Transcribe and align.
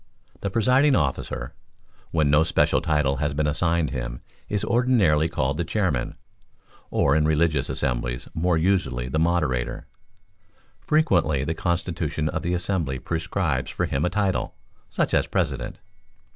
The 0.39 0.49
presiding 0.49 0.95
officer, 0.95 1.53
when 2.09 2.31
no 2.31 2.43
special 2.43 2.81
title 2.81 3.17
has 3.17 3.35
been 3.35 3.45
assigned 3.45 3.91
him, 3.91 4.21
is 4.49 4.65
ordinarily 4.65 5.29
called 5.29 5.57
the 5.57 5.63
Chairman 5.63 6.15
(or 6.89 7.15
in 7.15 7.27
religious 7.27 7.69
assemblies 7.69 8.27
more 8.33 8.57
usually 8.57 9.09
the 9.09 9.19
Moderator); 9.19 9.85
frequently 10.79 11.43
the 11.43 11.53
constitution 11.53 12.29
of 12.29 12.41
the 12.41 12.55
assembly 12.55 12.97
prescribes 12.97 13.69
for 13.69 13.85
him 13.85 14.03
a 14.03 14.09
title, 14.09 14.55
such 14.89 15.13
as 15.13 15.27
President. 15.27 15.77